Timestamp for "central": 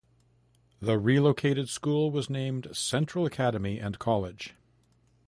2.75-3.27